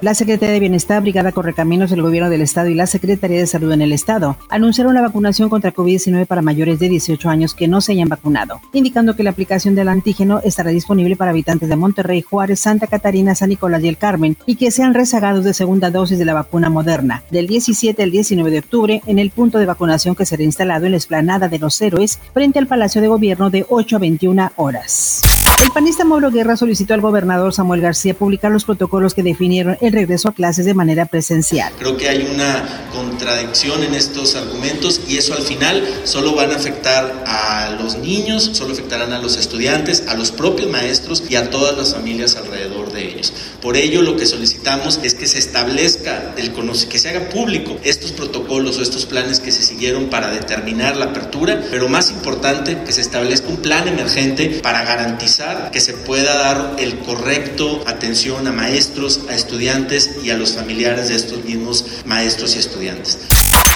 [0.00, 3.70] La Secretaría de Bienestar, Brigada Correcaminos del Gobierno del Estado y la Secretaría de Salud
[3.72, 7.82] en el Estado anunciaron la vacunación contra COVID-19 para mayores de 18 años que no
[7.82, 12.22] se hayan vacunado, indicando que la aplicación del antígeno estará disponible para habitantes de Monterrey,
[12.22, 16.18] Juárez, Santa Catarina, San Nicolás y el Carmen y que sean rezagados de segunda dosis
[16.18, 20.14] de la vacuna moderna del 17 al 19 de octubre en el punto de vacunación
[20.14, 23.66] que será instalado en la esplanada de los héroes frente al Palacio de Gobierno de
[23.68, 25.29] 8 a 21 horas.
[25.62, 29.92] El panista Mauro Guerra solicitó al gobernador Samuel García publicar los protocolos que definieron el
[29.92, 31.70] regreso a clases de manera presencial.
[31.78, 36.56] Creo que hay una contradicción en estos argumentos y eso al final solo van a
[36.56, 41.50] afectar a los niños, solo afectarán a los estudiantes, a los propios maestros y a
[41.50, 43.34] todas las familias alrededor de ellos.
[43.60, 46.52] Por ello lo que solicitamos es que se establezca, el,
[46.88, 51.06] que se haga público estos protocolos o estos planes que se siguieron para determinar la
[51.06, 56.36] apertura, pero más importante que se establezca un plan emergente para garantizar que se pueda
[56.36, 61.84] dar el correcto atención a maestros, a estudiantes y a los familiares de estos mismos
[62.06, 63.18] maestros y estudiantes.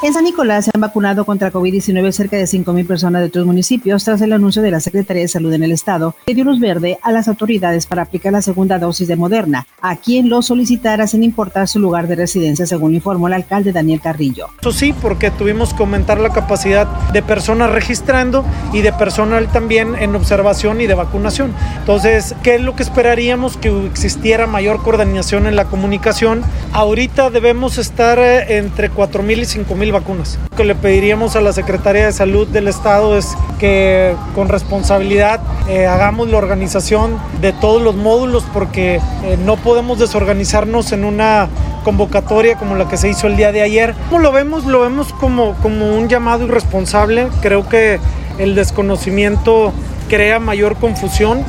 [0.03, 4.05] En San Nicolás se han vacunado contra COVID-19 cerca de 5.000 personas de otros municipios
[4.05, 6.99] tras el anuncio de la Secretaría de Salud en el Estado que dio luz verde
[7.03, 11.23] a las autoridades para aplicar la segunda dosis de Moderna a quien lo solicitara sin
[11.23, 14.47] importar su lugar de residencia, según informó el alcalde Daniel Carrillo.
[14.59, 19.95] Eso sí, porque tuvimos que aumentar la capacidad de personas registrando y de personal también
[19.95, 21.53] en observación y de vacunación.
[21.81, 23.59] Entonces, ¿qué es lo que esperaríamos?
[23.59, 26.43] Que existiera mayor coordinación en la comunicación.
[26.73, 30.39] Ahorita debemos estar eh, entre 4.000 y 5.000 vacunas.
[30.51, 35.41] Lo que le pediríamos a la Secretaría de Salud del Estado es que con responsabilidad
[35.69, 41.49] eh, hagamos la organización de todos los módulos porque eh, no podemos desorganizarnos en una
[41.85, 43.95] convocatoria como la que se hizo el día de ayer.
[44.11, 44.67] ¿Cómo lo vemos?
[44.67, 47.29] Lo vemos como, como un llamado irresponsable.
[47.41, 47.99] Creo que
[48.39, 49.73] el desconocimiento
[50.09, 51.45] crea mayor confusión.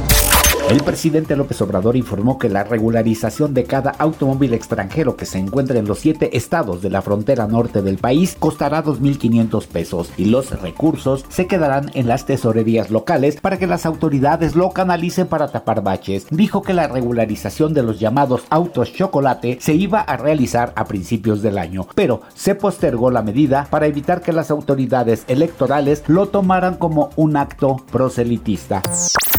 [0.67, 5.77] El presidente López Obrador informó que la regularización de cada automóvil extranjero que se encuentre
[5.77, 10.59] en los siete estados de la frontera norte del país costará 2.500 pesos y los
[10.59, 15.83] recursos se quedarán en las tesorerías locales para que las autoridades lo canalicen para tapar
[15.83, 16.25] baches.
[16.31, 21.43] Dijo que la regularización de los llamados autos chocolate se iba a realizar a principios
[21.43, 26.77] del año, pero se postergó la medida para evitar que las autoridades electorales lo tomaran
[26.77, 28.81] como un acto proselitista.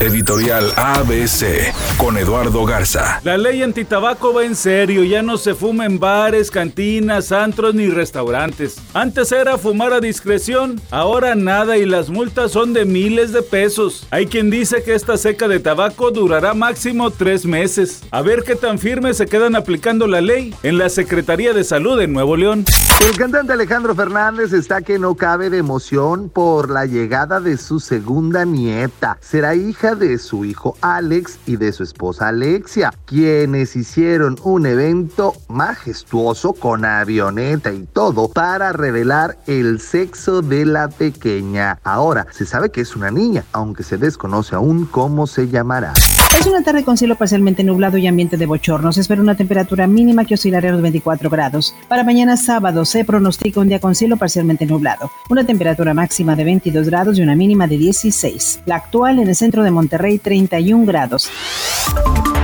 [0.00, 0.70] Editorial
[1.16, 3.21] ABC con Eduardo Garza.
[3.25, 7.88] La ley antitabaco va en serio, ya no se fuma en bares, cantinas, antros ni
[7.88, 8.77] restaurantes.
[8.93, 14.06] Antes era fumar a discreción, ahora nada y las multas son de miles de pesos.
[14.10, 18.03] Hay quien dice que esta seca de tabaco durará máximo tres meses.
[18.10, 21.98] A ver qué tan firme se quedan aplicando la ley en la Secretaría de Salud
[22.00, 22.66] en Nuevo León.
[23.00, 27.81] El cantante Alejandro Fernández está que no cabe de emoción por la llegada de su
[27.81, 29.16] segunda nieta.
[29.21, 35.34] Será hija de su hijo Alex y de su esposa Alexia, quienes hicieron un evento
[35.46, 41.78] majestuoso con avioneta y todo para revelar el sexo de la pequeña.
[41.84, 45.92] Ahora se sabe que es una niña, aunque se desconoce aún cómo se llamará.
[46.38, 48.92] Es una tarde con cielo parcialmente nublado y ambiente de bochorno.
[48.92, 51.74] Se espera una temperatura mínima que oscilará a los 24 grados.
[51.88, 55.10] Para mañana sábado se pronostica un día con cielo parcialmente nublado.
[55.30, 58.60] Una temperatura máxima de 22 grados y una mínima de 16.
[58.66, 61.30] La actual en el centro de Monterrey 31 grados.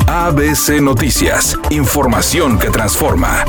[0.06, 1.58] ABC Noticias.
[1.70, 3.44] Información que transforma.